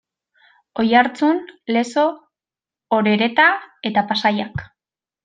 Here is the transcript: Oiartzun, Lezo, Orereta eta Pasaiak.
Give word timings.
Oiartzun, 0.83 1.41
Lezo, 1.75 2.05
Orereta 3.01 3.47
eta 3.91 4.05
Pasaiak. 4.13 4.65